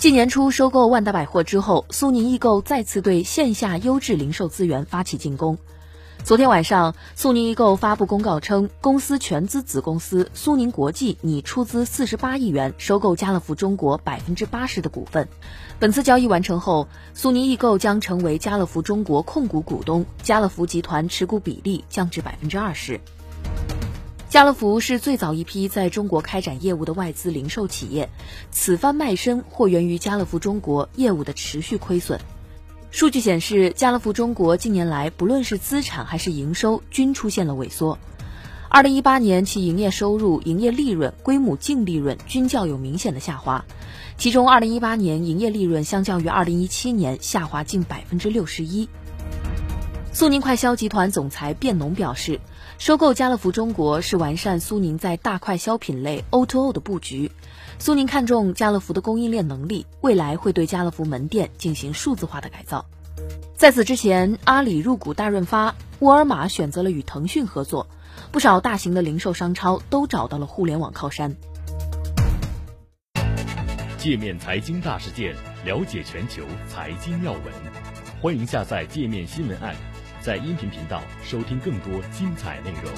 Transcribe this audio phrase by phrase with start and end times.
[0.00, 5.58] 今年初收购万达百货之后，苏宁易购再次对线下优质零售资源发起进攻。
[6.24, 15.28] 昨天晚上，苏宁易购发布公告称，公司全资子公司苏宁国际拟出资四十八亿元收购家乐福中国百分之八十的股份。
[15.78, 22.98] 本次交易完成后，苏宁易购将成为家乐福中国控股股东，家乐福集团持股比例降至百分之二十。
[24.30, 28.08] 家乐福是最早一批在中国开展业务的外资零售企业，
[28.52, 32.20] 此番卖身或源于家乐福中国业务的持续亏损。
[32.92, 37.98] 数据显示，家乐福中国近年来不论是资产还是营收均出现了萎缩。
[38.68, 43.64] 二零一八年，其营业收入、营业利润、归母净利润均较有明显的下滑，
[44.16, 48.88] 其中二零一八年营业利润相较于二零一七年下滑近百分之六十一。
[50.12, 52.40] 苏宁快销集团总裁卞农表示，
[52.78, 57.30] 收购家乐福中国是完善苏宁在大快消品类 O2O 的布局。
[57.78, 62.84] 苏宁看重家乐福的供应链能力，未来会对家乐福门店进行数字化的改造。
[63.56, 67.86] 在此之前，阿里入股大润发，沃尔玛选择了与腾讯合作，
[68.32, 71.36] 不少大型的零售商超都找到了互联网靠山。
[73.96, 77.42] 界面财经大事件，了解全球财经要闻，
[78.20, 79.89] 欢迎下载界面新闻 App。
[80.20, 82.92] 在音频频道收听更多精彩内容。